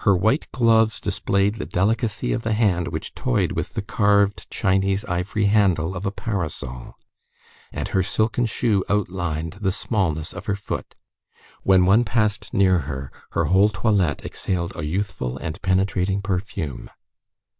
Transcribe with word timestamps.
Her 0.00 0.16
white 0.16 0.50
gloves 0.50 1.00
displayed 1.00 1.54
the 1.54 1.66
delicacy 1.66 2.32
of 2.32 2.42
the 2.42 2.52
hand 2.52 2.88
which 2.88 3.14
toyed 3.14 3.52
with 3.52 3.74
the 3.74 3.80
carved, 3.82 4.50
Chinese 4.50 5.04
ivory 5.04 5.44
handle 5.44 5.94
of 5.94 6.04
a 6.04 6.10
parasol, 6.10 6.96
and 7.70 7.86
her 7.86 8.02
silken 8.02 8.46
shoe 8.46 8.82
outlined 8.88 9.58
the 9.60 9.70
smallness 9.70 10.32
of 10.32 10.46
her 10.46 10.56
foot. 10.56 10.96
When 11.62 11.84
one 11.86 12.02
passed 12.02 12.52
near 12.52 12.80
her, 12.90 13.12
her 13.38 13.44
whole 13.44 13.68
toilette 13.68 14.24
exhaled 14.24 14.72
a 14.74 14.82
youthful 14.84 15.38
and 15.38 15.62
penetrating 15.62 16.22
perfume. 16.22 16.90